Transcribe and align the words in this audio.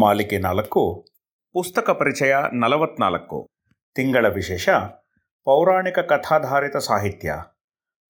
ಮಾಲಿಕೆ 0.00 0.38
ನಾಲ್ಕು, 0.38 1.06
ಪುಸ್ತಕ 1.52 1.90
ಪರಿಚಯ 1.90 2.36
ನಲವತ್ನಾಲ್ಕು. 2.52 3.50
ತಿಂಗಳ 3.94 4.28
ವಿಶೇಷ, 4.28 4.68
ಪೌರಾಣಿಕ 5.44 5.98
ಕಥಾಧಾರಿತ 5.98 6.76
ಸಾಹಿತ್ಯ. 6.76 7.36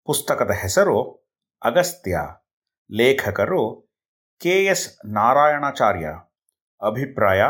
ಪುಸ್ತಕದ 0.04 0.50
ಹೆಸರು 0.50 1.12
ಅಗಸ್ತ್ಯ. 1.64 2.20
ಲೇಖಕರು 2.92 3.92
ಕೆ 4.40 4.64
ಎಸ್ 4.64 5.06
ನಾರಾಯಣಾಚಾರ್ಯ. 5.06 6.06
ಅಭಿಪ್ರಾಯ, 6.86 7.42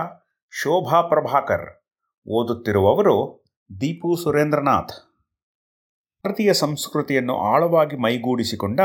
ಶೋಭಾ 0.51 1.03
ಪ್ರಭಾಕರ್. 1.03 1.85
ಓದುತ್ತಿರುವವರು 2.29 3.45
ದೀಪು 3.81 4.17
ಸುರೇಂದ್ರನಾಥ್. 4.17 5.08
ಭಾರತೀಯ 6.25 6.55
ಸಂಸ್ಕೃತಿಯನ್ನು 6.55 7.37
ಆಳವಾಗಿ 7.37 7.97
ಮೈಗೂಡಿಸಿಕೊಂಡ 7.97 8.81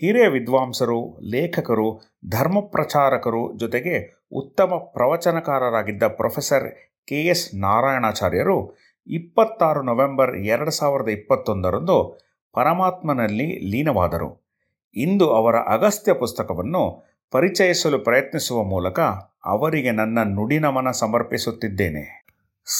ಹಿರಿಯ 0.00 0.28
ವಿದ್ವಾಂಸರು, 0.28 1.18
ಲೇಖಕರು 1.22 2.00
ಧರ್ಮ 2.28 2.60
ಪ್ರಚಾರಕರು 2.60 3.58
ಜೊತೆಗೆ 3.58 4.26
ಉತ್ತಮ 4.32 4.72
ಪ್ರವಚನಕಾರರಾಗಿದ್ದ 4.92 6.02
ಪ್ರೊಫೆಸರ್ 6.02 6.70
ಕೆ 7.06 7.26
ಎಸ್ 7.26 7.54
ನಾರಾಯಣಾಚಾರ್ಯರು 7.54 8.76
ಇಪ್ಪತ್ತಾರು 9.06 9.82
ನವೆಂಬರ್ 9.82 10.36
ಎರಡು 10.36 10.70
ಸಾವಿರದ 10.70 11.08
ಇಪ್ಪತ್ತೊಂದರಂದು 11.08 12.18
ಪರಮಾತ್ಮನಲ್ಲಿ 12.52 13.70
ಲೀನವಾದರು. 13.70 14.48
ಇಂದು 14.96 15.30
ಅವರ 15.30 15.56
ಅಗಸ್ತ್ಯ 15.56 16.12
ಪುಸ್ತಕವನ್ನು 16.12 17.04
ಪರಿಚಯಿಸಲು 17.30 17.98
ಪ್ರಯತ್ನಿಸುವ 17.98 18.62
ಮೂಲಕ 18.62 19.00
ಅವರಿಗೆ 19.44 19.90
ನನ್ನ 19.90 20.18
ನುಡಿನಮನ 20.18 20.90
ಸಮರ್ಪಿಸುತ್ತಿದ್ದೇನೆ. 20.90 22.24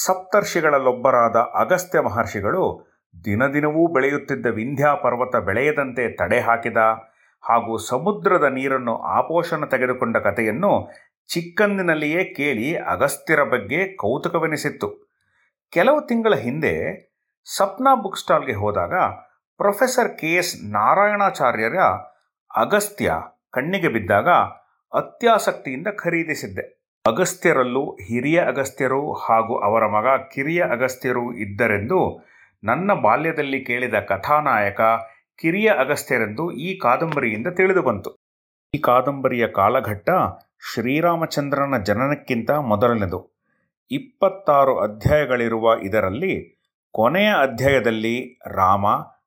ಸಪ್ತರ್ಷಿಗಳಲ್ಲೊಬ್ಬರಾದ 0.06 1.36
ಅಗಸ್ತ್ಯ 1.36 2.00
ಮಹರ್ಷಿಗಳು 2.00 2.87
ದಿನದಿನವೂ 3.14 3.92
ಬೆಳೆಯುತ್ತಿದ್ದ 3.92 4.46
ವಿಂಧ್ಯಾ 4.46 4.94
ಪರ್ವತ 4.94 5.36
ಬೆಳೆಯದಂತೆ 5.36 6.04
ತಡೆ 6.16 6.40
ಹಾಕಿದ 6.40 6.76
ಹಾಗೂ 7.44 7.76
ಸಮುದ್ರದ 7.76 8.44
ನೀರನ್ನು 8.44 8.94
ಆಪೋಷಣ 8.96 9.64
ತೆಗೆದುಕೊಂಡ 9.64 10.16
ಕಥೆಯನ್ನು 10.16 10.72
ಚಿಕ್ಕಂದಿನಲ್ಲಿಯೇ 11.28 12.24
ಕೇಳಿ 12.24 12.76
ಅಗಸ್ತ್ಯರ 12.76 13.42
ಬಗ್ಗೆ 13.44 13.96
ಕೌತುಕವೆನಿಸಿತ್ತು. 13.96 14.88
ಕೆಲವು 15.72 16.06
ತಿಂಗಳ 16.06 16.34
ಹಿಂದೆ 16.34 16.74
ಸಪ್ನಾ 17.46 17.94
ಬುಕ್ 17.94 18.16
ಸ್ಟಾಲ್ಗೆ 18.16 18.52
ಹೋದಾಗ 18.52 18.94
ಪ್ರೊಫೆಸರ್ 19.60 20.18
ಕೆ 20.18 20.30
ಎಸ್ 20.34 20.54
ನಾರಾಯಣಾಚಾರ್ಯರ 20.72 21.78
ಅಗಸ್ತ್ಯ 22.56 23.14
ಕಣ್ಣಿಗೆ 23.50 23.88
ಬಿದ್ದಾಗ 23.88 24.28
ಅತ್ಯಾಸಕ್ತಿಯಿಂದ 24.92 25.88
ಖರೀದಿಸಿದ್ದೆ. 25.96 26.64
ಅಗಸ್ತ್ಯರಲ್ಲೂ 27.04 27.82
ಹಿರಿಯ 27.96 28.38
ಅಗಸ್ತ್ಯರು 28.42 29.12
ಹಾಗೂ 29.12 29.54
ಅವರ 29.58 29.86
ಮಗ 29.86 30.06
ಕಿರಿಯ 30.34 30.62
ಅಗಸ್ತ್ಯರು 30.70 31.24
ಇದ್ದರೆಂದು 31.36 32.00
ನನ್ನ 32.64 32.94
ಬಾಲ್ಯದಲ್ಲಿ 32.94 33.64
ಕೇಳಿದ 33.64 33.94
ಕಥಾನಾಯಕ 33.94 34.80
ಕಿರಿಯ 35.40 35.72
ಅಗಸ್ತ್ಯರೆಂದು 35.78 36.52
ಈ 36.52 36.78
ಕಾದಂಬರಿಯಿಂದ 36.78 37.46
ತಿಳಿದು 37.46 37.82
ಬಂತು. 37.82 38.16
ಈ 38.74 38.78
ಕಾದಂಬರಿಯ 38.78 39.48
ಕಾಲಘಟ್ಟ 39.48 40.10
ಶ್ರೀರಾಮಚಂದ್ರನ 40.72 41.82
ಜನನಕ್ಕಿಂತ 41.82 42.50
ಮೊದಲನೆದು 42.50 43.38
ಇಪ್ಪತ್ತಾರು 43.90 44.78
ಅಧ್ಯಾಯಗಳಿರುವ 44.78 45.76
ಇದರಲ್ಲಿ 45.82 46.62
ಕೊನೆಯ 46.92 47.28
ಅಧ್ಯಾಯದಲ್ಲಿ 47.42 48.40
ರಾಮ, 48.46 48.86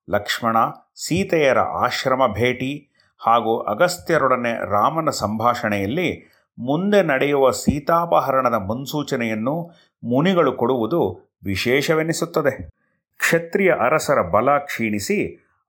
ಲಕ್ಷ್ಮಣ, 0.09 0.57
ಸೀತೆಯರ 0.95 1.59
ಆಶ್ರಮ 1.59 2.27
ಭೇಟಿ 2.27 2.89
ಹಾಗೂ 3.25 3.57
ಅಗಸ್ತ್ಯರೊಡನೆ 3.57 4.51
ರಾಮನ 4.71 5.09
ಸಂಭಾಷಣೆಯಲ್ಲಿ 5.09 6.31
ಮುಂದೆ 6.59 7.03
ನಡೆಯುವ 7.03 7.51
ಸೀತಾಪಹರಣದ 7.51 8.53
ಮುನ್ಸೂಚನೆಯನ್ನು 8.53 9.71
ಮುನಿಗಳು 10.03 10.51
ಕೊಡುವುದು 10.51 11.31
ವಿಶೇಷವೆನಿಸುತ್ತದೆ. 11.43 12.80
ಕ್ಷತ್ರಿಯ 13.21 13.71
ಅರಸರ 13.79 14.21
ಬಲ 14.21 14.57
ಕ್ಷೀಣಿಸಿ 14.57 15.17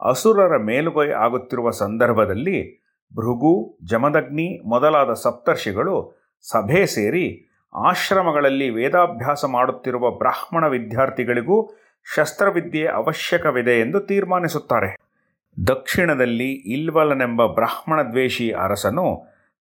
ಅಸುರರ 0.00 0.56
ಮೇಲುಗೈ 0.56 1.08
ಆಗುತ್ತಿರುವ 1.10 1.70
ಸಂದರ್ಭದಲ್ಲಿ 1.70 2.58
ಭೃಗು, 3.16 3.78
ಜಮದಗ್ನಿ 3.84 4.68
ಮೊದಲಾದ 4.68 5.12
ಸಪ್ತರ್ಷಿಗಳು 5.12 5.96
ಸಭೆ 6.42 6.86
ಸೇರಿ 6.86 7.26
ಆಶ್ರಮಗಳಲ್ಲಿ 7.74 8.70
ವೇದಾಭ್ಯಾಸ 8.70 9.44
ಮಾಡುತ್ತಿರುವ 9.44 10.10
ಬ್ರಾಹ್ಮಣ 10.10 10.66
ವಿದ್ಯಾರ್ಥಿಗಳಿಗೂ 10.66 11.70
ಶಸ್ತ್ರವಿದ್ಯೆ 12.14 12.86
ಅವಶ್ಯಕವಿದೆ 12.86 13.80
ಎಂದು 13.80 14.00
ತೀರ್ಮಾನಿಸುತ್ತಾರೆ. 14.00 14.90
ದಕ್ಷಿಣದಲ್ಲಿ 15.66 16.50
ಇಲ್ವಲನೆಂಬ 16.52 17.46
ಬ್ರಾಹ್ಮಣ 17.46 18.02
ದ್ವೇಷಿ 18.02 18.52
ಅರಸನು 18.52 19.06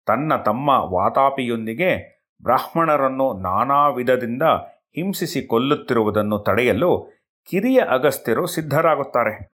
ತನ್ನ 0.06 0.36
ತಮ್ಮ 0.36 0.68
ವಾತಾಪಿಯೊಂದಿಗೆ 0.68 1.90
ಬ್ರಾಹ್ಮಣರನ್ನು 2.42 3.26
ನಾನಾ 3.40 3.88
ವಿಧದಿಂದ 3.88 4.42
ಹಿಂಸಿಸಿ 4.96 5.40
ಕೊಲ್ಲುತ್ತಿರುವುದನ್ನು 5.42 6.38
ತಡೆಯಲು 6.38 7.19
ಕಿರಿಯ 7.50 7.80
ಅಗಸ್ತ್ಯರು 7.80 8.46
ಸಿದ್ಧರಾಗುತ್ತಾರೆ. 8.46 9.52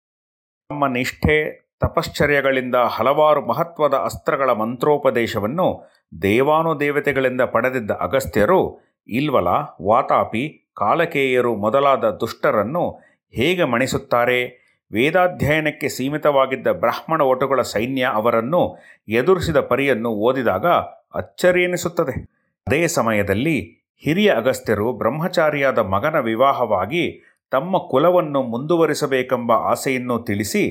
ತಮ್ಮ 0.69 0.87
ನಿಷ್ಠೆ, 0.87 1.69
ತಪಶ್ಚರ್ಯಗಳಿಂದ 1.81 2.75
ಹಲವಾರು 2.75 3.47
ಮಹತ್ವದ 3.47 3.94
ಅಸ್ತ್ರಗಳ 3.94 4.53
ಮಂತ್ರೋಪದೇಶವನ್ನು 4.53 5.84
ದೇವಾನುದೇವತೆಗಳಿಂದ 6.22 7.41
ಪಡೆದಿದ್ದ 7.41 7.91
ಅಗಸ್ತ್ಯರು 7.91 8.81
ಇಲ್ವಲ 9.09 9.49
ವಾತಾಪಿ, 9.82 10.71
ಕಾಲಕೇಯರು 10.77 11.56
ಮೊದಲಾದ 11.56 12.05
ದುಷ್ಟರನ್ನು 12.10 13.00
ಹೇಗೆ 13.31 13.65
ಮಣಿಸುತ್ತಾರೆ? 13.65 14.65
ವೇದಾಧ್ಯಯನಕ್ಕೆ 14.93 15.88
ಸೀಮಿತವಾಗಿದ್ದ 15.88 16.66
ಬ್ರಾಹ್ಮಣ 16.66 17.22
ಓಟುಗಳ 17.22 17.62
ಸೈನ್ಯ 17.62 18.11
ಅವರನ್ನು 18.12 18.78
ಎದುರಿಸಿದ 19.09 19.56
ಪರಿಯನ್ನು 19.56 20.09
ಓದಿದಾಗ 20.09 20.66
ಅಚ್ಚರಿಯೆನಿಸುತ್ತದೆ. 21.15 22.25
ಅದೇ 22.66 22.87
ಸಮಯದಲ್ಲಿ 22.87 23.84
ಹಿರಿಯ 23.97 24.31
ಅಗಸ್ತ್ಯರು 24.31 24.93
ಬ್ರಹ್ಮಚಾರಿಯಾದ 24.93 25.78
ಮಗನ 25.78 26.19
ವಿವಾಹವಾಗಿ 26.19 27.34
ತಮ್ಮ 27.55 27.79
ಕುಲವನ್ನು 27.91 28.43
ಮುಂದುವರಿಸಬೇಕೆಂಬ 28.43 29.53
ಆಸೆಯನ್ನು 29.53 30.19
ತಿಳಿಸಿ 30.19 30.63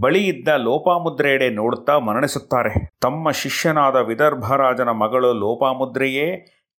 ಬಳಿಯಿದ್ದ 0.00 0.48
ಲೋಪಾಮುದ್ರೆಯೆಡೆ 0.48 1.48
ನೋಡುತ್ತಾ 1.48 1.98
ಮರಣಿಸುತ್ತಾರೆ. 1.98 2.72
ತಮ್ಮ 3.00 3.30
ಶಿಷ್ಯನಾದ 3.30 3.96
ವಿದರ್ಭರಾಜನ 3.96 4.88
ಮಗಳು 4.88 5.32
ಲೋಪಾಮುದ್ರೆಯೇ, 5.32 6.26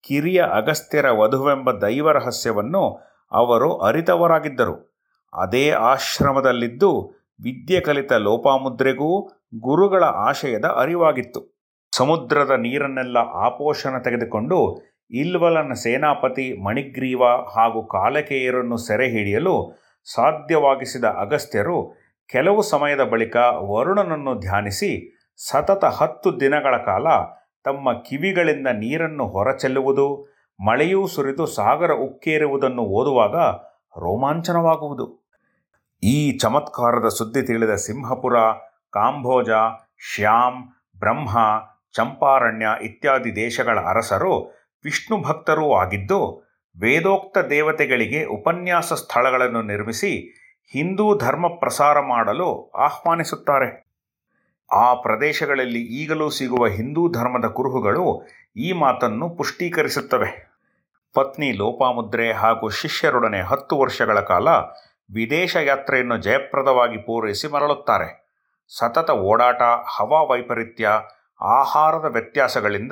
ಕಿರಿಯ 0.08 0.40
ಅಗಸ್ತ್ಯರ 0.54 1.12
ವಧುವೆಂಬ 1.12 1.72
ದೈವ 1.72 2.12
ರಹಸ್ಯವನ್ನು 2.12 2.84
ಅವರು 3.32 3.70
ಅರಿತವರಾಗಿದ್ದರು. 3.78 4.76
ಅದೇ 5.34 5.70
ಆಶ್ರಮದಲ್ಲಿದ್ದು 5.70 6.90
ವಿದ್ಯೆ 7.44 7.80
ಕಲಿತ 7.80 8.14
ಲೋಪಾಮುದ್ರೆಗೂ 8.14 9.12
ಗುರುಗಳ 9.60 10.04
ಆಶಯದ 10.04 10.66
ಅರಿವಾಗಿತ್ತು. 10.66 11.42
ಸಮುದ್ರದ 11.92 12.52
ನೀರನ್ನೆಲ್ಲ 12.52 13.18
ಆಪೋಷಣ 13.18 13.98
ತೆಗೆದುಕೊಂಡು 13.98 14.60
ಇಲ್ವಲನ 15.12 15.74
ಸೇನಾಪತಿ 15.74 16.64
ಮಣಿಗ್ರೀವ 16.64 17.26
ಹಾಗೂ 17.26 17.88
ಕಾಲಕೇಯರನ್ನು 17.88 18.78
ಸೆರೆ 18.78 19.08
ಹಿಡಿಯಲು 19.08 19.56
ಸಾಧ್ಯವಾಗಿಸಿದ 20.14 21.06
ಅಗಸ್ತ್ಯರು 21.06 21.94
ಕೆಲವು 22.30 22.62
ಸಮಯದ 22.62 23.04
ಬಳಿಕ 23.04 23.36
ವರುಣನನ್ನು 23.70 24.40
ಧ್ಯಾನಿಸಿ 24.40 24.92
ಸತತ 25.50 25.86
ಹತ್ತು 25.86 26.40
ದಿನಗಳ 26.40 26.78
ಕಾಲ 26.78 27.08
ತಮ್ಮ 27.66 27.94
ಕಿವಿಗಳಿಂದ 28.02 28.68
ನೀರನ್ನು 28.68 29.28
ಹೊರಚೆಲ್ಲುವುದು, 29.28 30.28
ಮಳೆಯೂ 30.60 31.08
ಸುರಿದು 31.08 31.46
ಸಾಗರ 31.46 31.92
ಉಕ್ಕೇರುವುದನ್ನು 31.92 32.82
ಓದುವಾಗ 32.82 33.36
ರೋಮಾಂಚನವಾಗುವುದು. 34.00 35.28
ಈ 36.04 36.38
ಚಮತ್ಕಾರದ 36.38 37.08
ಸುದ್ದಿ 37.08 37.42
ತಿಳಿದ 37.42 37.76
ಸಿಂಹಪುರ, 37.76 38.36
ಕಾಂಭೋಜ, 38.92 39.50
ಶ್ಯಾಮ್, 40.14 40.64
ಬ್ರಹ್ಮ, 41.00 41.38
ಚಂಪಾರಣ್ಯ 41.96 42.68
ಇತ್ಯಾದಿ 42.84 43.36
ದೇಶಗಳ 43.36 43.80
ಅರಸರು 43.80 44.58
ವಿಷ್ಣು 44.88 45.16
ಭಕ್ತರೂ 45.22 45.74
ಆಗಿದ್ದು 45.74 46.20
ವೇದೋಕ್ತ 46.82 47.38
ದೇವತೆಗಳಿಗೆ 47.38 48.26
ಉಪನ್ಯಾಸ 48.26 48.94
ಸ್ಥಳಗಳನ್ನು 48.94 49.62
ನಿರ್ಮಿಸಿ 49.62 50.12
ಹಿಂದೂ 50.74 51.06
ಧರ್ಮ 51.18 51.48
ಪ್ರಸಾರ 51.48 52.00
ಮಾಡಲು 52.00 52.72
ಆಹ್ವಾನಿಸುತ್ತಾರೆ. 52.76 53.70
ಆ 54.72 54.94
ಪ್ರದೇಶಗಳಲ್ಲಿ 54.94 55.82
ಈಗಲೂ 55.82 56.30
ಸಿಗುವ 56.30 56.68
ಹಿಂದೂ 56.68 57.12
ಧರ್ಮದ 57.12 57.48
ಕುರುಹುಗಳು 57.48 58.28
ಈ 58.58 58.72
ಮಾತನ್ನು 58.72 59.30
ಪುಷ್ಟೀಕರಿಸುತ್ತವೆ. 59.30 60.32
ಪತ್ನಿ 61.14 61.52
ಲೋಪಾಮುದ್ರೆ 61.52 62.32
ಹಾಗೂ 62.32 62.70
ಶಿಷ್ಯರೊಡನೆ 62.70 63.42
ಹತ್ತು 63.42 63.78
ವರ್ಷಗಳ 63.78 64.20
ಕಾಲ 64.20 64.48
ವಿದೇಶ 65.14 65.56
ಯಾತ್ರೆಯನ್ನು 65.56 66.18
ಜಯಪ್ರದವಾಗಿ 66.18 66.98
ಪೂರೈಸಿ 66.98 67.48
ಮರಳುತ್ತಾರೆ. 67.48 68.10
ಸತತ 68.78 69.10
ಓಡಾಟ 69.10 69.62
ಹವಾ 69.98 70.22
ವೈಪರೀತ್ಯ 70.22 70.90
ಆಹಾರದ 71.42 72.06
ವ್ಯತ್ಯಾಸಗಳಿಂದ 72.10 72.92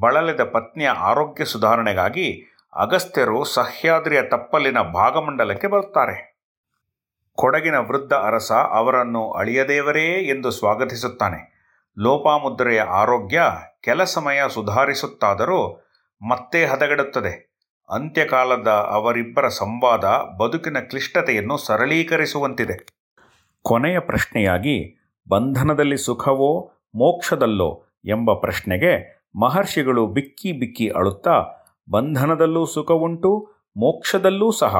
ಬಳಲಿದ 0.00 0.40
ಪತ್ನಿಯ 0.40 0.88
ಆರೋಗ್ಯ 0.88 1.44
ಸುಧಾರಣೆಗಾಗಿ 1.44 2.42
ಅಗಸ್ತ್ಯರು 2.76 3.44
ಸಹ್ಯಾದ್ರಿಯ 3.44 4.22
ತಪ್ಪಲಿನ 4.22 4.78
ಭಾಗಮಂಡಲಕ್ಕೆ 4.80 5.66
ಬರುತ್ತಾರೆ. 5.66 6.36
ಕೊಡಗಿನ 7.34 7.76
ವೃದ್ಧ 7.76 8.12
ಅರಸ 8.12 8.52
ಅವರನ್ನು 8.52 9.32
ಅಳಿಯದೇವರೇ 9.32 10.06
ಎಂದು 10.06 10.50
ಸ್ವಾಗತಿಸುತ್ತಾನೆ. 10.50 11.56
ಲೋಪಾಮುದ್ರೆಯ 11.98 12.80
ಆರೋಗ್ಯ 12.80 13.42
ಕೆಲ 13.80 14.04
ಸಮಯ 14.04 14.42
ಸುಧಾರಿಸುತ್ತಾದರೂ 14.48 15.90
ಮತ್ತೆ 16.28 16.66
ಹದಗೆಡುತ್ತದೆ. 16.66 17.56
ಅಂತ್ಯಕಾಲದ 17.90 18.68
ಅವರಿಬ್ಬರ 18.68 19.48
ಸಂವಾದ 19.48 20.04
ಬದುಕಿನ 20.36 20.78
ಕ್ಲಿಷ್ಟತೆಯನ್ನು 20.78 21.56
ಸರಳೀಕರಿಸುವಂತಿದೆ. 21.56 22.86
ಕೊನೆಯ 23.62 23.98
ಪ್ರಶ್ನೆಯಾಗಿ, 23.98 25.08
ಬಂಧನದಲ್ಲಿ 25.28 25.98
ಸುಖವೋ 25.98 26.72
ಮೋಕ್ಷದಲ್ಲೋ 26.94 27.84
ಎಂಬ 28.04 28.34
ಪ್ರಶ್ನೆಗೆ 28.34 29.15
ಮಹರ್ಷಿಗಳು 29.40 30.06
ಬಿಕ್ಕಿ 30.06 30.52
ಬಿಕ್ಕಿ 30.52 30.88
ಅಳುತ್ತಾ 30.88 31.44
ಬಂಧನದಲ್ಲೂ 31.90 32.66
ಸುಖವುಂಟು 32.66 33.48
ಮೋಕ್ಷದಲ್ಲೂ 33.76 34.50
ಸಹ. 34.50 34.76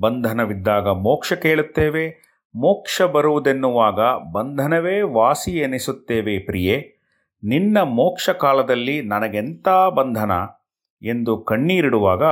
ಬಂಧನವಿದ್ದಾಗ 0.00 0.88
ಮೋಕ್ಷ 0.88 1.32
ಕೇಳುತ್ತೇವೆ, 1.32 2.08
ಮೋಕ್ಷ 2.54 3.02
ಬರುವುದೆನ್ನುವಾಗ 3.02 4.00
ಬಂಧನವೇ 4.32 5.00
ವಾಸಿ 5.00 5.50
ಎನಿಸುತ್ತೇವೆ 5.50 6.38
ಪ್ರಿಯೆ. 6.38 7.02
ನಿನ್ನ 7.44 7.78
ಮೋಕ್ಷ 7.80 8.30
ಕಾಲದಲ್ಲಿ 8.30 9.02
ನನಗೆಂಥ 9.02 9.68
ಬಂಧನ 9.68 10.30
ಎಂದು 11.02 11.40
ಕಣ್ಣೀರಿಡುವಾಗ 11.40 12.22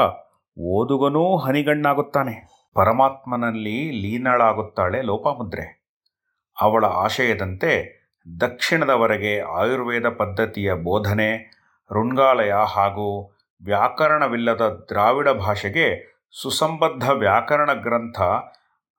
ಓದುಗನೂ 0.58 1.36
ಹನಿಗಣ್ಣಾಗುತ್ತಾನೆ. 1.36 2.64
ಪರಮಾತ್ಮನಲ್ಲಿ 2.74 3.90
ಲೀನಳಾಗುತ್ತಾಳೆ 3.90 5.02
ಲೋಪಮುದ್ರೆ. 5.02 5.80
ಅವಳ 6.60 6.84
ಆಶಯದಂತೆ 6.84 8.00
ದಕ್ಷಿಣದವರೆಗೆ 8.38 9.40
ಆಯುರ್ವೇದ 9.40 10.06
ಪದ್ಧತಿಯ 10.06 10.74
ಬೋಧನೆ 10.74 11.60
ಋಣ್ಗಾಲಯ 11.92 12.52
ಹಾಗೂ 12.52 13.36
ವ್ಯಾಕರಣವಿಲ್ಲದ 13.64 14.86
ದ್ರಾವಿಡ 14.88 15.28
ಭಾಷೆಗೆ 15.28 16.16
ಸುಸಂಬದ್ಧ 16.42 17.08
ವ್ಯಾಕರಣ 17.08 17.72
ಗ್ರಂಥ 17.72 18.20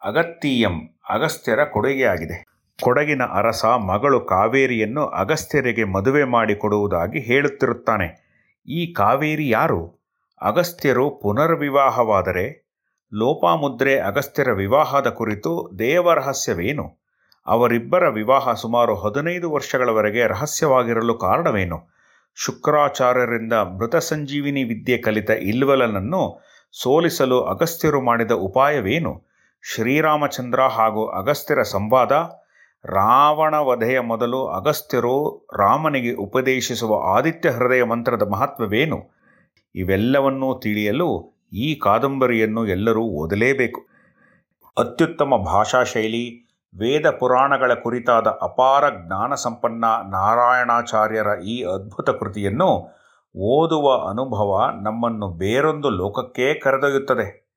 ಅಗತ್ತೀಯಂ, 0.04 1.00
ಅಗಸ್ತ್ಯರ 1.10 1.64
ಕೊಡುಗೆಯಾಗಿದೆ. 1.64 2.46
ಕೊಡಗಿನ 2.84 3.24
ಅರಸ 3.24 3.66
ಮಗಳು 3.66 4.22
ಕಾವೇರಿಯನ್ನು 4.22 5.06
ಅಗಸ್ತ್ಯರಿಗೆ 5.06 5.84
ಮದುವೆ 5.84 6.24
ಮಾಡಿಕೊಡುವುದಾಗಿ 6.24 7.20
ಹೇಳುತ್ತಿರುತ್ತಾನೆ. 7.20 8.32
ಈ 8.68 8.94
ಕಾವೇರಿ 8.94 9.50
ಯಾರು? 9.50 10.00
ಅಗಸ್ತ್ಯರು 10.42 11.10
ಪುನರ್ವಿವಾಹವಾದರೆ 11.10 12.72
ಲೋಪಾಮುದ್ರೆ 13.14 14.00
ಅಗಸ್ತ್ಯರ 14.00 14.52
ವಿವಾಹದ 14.52 15.08
ಕುರಿತು 15.08 15.72
ದೇವರಹಸ್ಯವೇನು? 15.80 17.01
ಅವರಿಬ್ಬರ 17.48 18.10
ವಿವಾಹ 18.10 18.54
ಸುಮಾರು 18.54 18.96
ಹದಿನೈದು 18.96 19.52
ವರ್ಷಗಳವರೆಗೆ 19.52 20.28
ರಹಸ್ಯವಾಗಿರಲು 20.28 21.14
ಕಾರಣವೇನು? 21.18 21.90
ಶುಕ್ರಾಚಾರ್ಯರಿಂದ 22.36 23.54
ಮೃತ 23.54 23.96
ಸಂಜೀವಿನಿ 23.96 24.64
ವಿದ್ಯೆ 24.64 24.98
ಕಲಿತ 24.98 25.30
ಇಲ್ವಲನನ್ನು 25.30 26.42
ಸೋಲಿಸಲು 26.72 27.42
ಅಗಸ್ತ್ಯರು 27.42 28.02
ಮಾಡಿದ 28.02 28.32
ಉಪಾಯವೇನು? 28.32 29.24
ಶ್ರೀರಾಮಚಂದ್ರ 29.74 30.62
ಹಾಗೂ 30.62 31.08
ಅಗಸ್ತ್ಯರ 31.08 31.62
ಸಂವಾದ? 31.62 32.12
ರಾವಣ 32.86 33.56
ವಧೆಯ 33.56 34.00
ಮೊದಲು 34.00 34.48
ಅಗಸ್ತ್ಯರು 34.48 35.48
ರಾಮನಿಗೆ 35.58 36.14
ಉಪದೇಶಿಸುವ 36.14 37.18
ಆದಿತ್ಯ 37.18 37.50
ಹೃದಯ 37.50 37.84
ಮಂತ್ರದ 37.84 38.24
ಮಹತ್ವವೇನು? 38.32 39.12
ಇವೆಲ್ಲವನ್ನೂ 39.76 40.60
ತಿಳಿಯಲು 40.60 41.34
ಈ 41.54 41.76
ಕಾದಂಬರಿಯನ್ನು 41.76 42.68
ಎಲ್ಲರೂ 42.68 43.04
ಓದಲೇಬೇಕು. 43.04 43.88
ಅತ್ಯುತ್ತಮ 44.78 45.34
ಭಾಷಾ 45.46 45.84
ಶೈಲಿ 45.84 46.51
ವೇದ 46.80 47.10
ಪುರಾಣಗಳ 47.10 47.74
ಕುರಿತಾದ 47.74 48.28
ಅಪಾರ 48.28 48.90
ಜ್ಞಾನ 48.90 49.34
ಸಂಪನ್ನ 49.34 49.86
ನಾರಾಯಣಾಚಾರ್ಯರ 50.10 51.28
ಈ 51.46 51.64
ಅದ್ಭುತ 51.64 52.10
ಕೃತಿಯನ್ನು 52.10 53.02
ಓದುವ 53.38 54.10
ಅನುಭವ 54.10 54.70
ನಮ್ಮನ್ನು 54.82 55.30
ಬೇರೊಂದು 55.30 55.90
ಲೋಕಕ್ಕೇ 55.90 56.54
ಕರೆದೊಯ್ಯುತ್ತದೆ. 56.54 57.52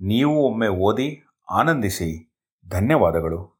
ನೀವು 0.00 0.36
ಒಮ್ಮೆ 0.46 0.68
ಓದಿ 0.68 1.22
ಆನಂದಿಸಿ. 1.50 2.32
ಧನ್ಯವಾದಗಳು. 2.68 3.53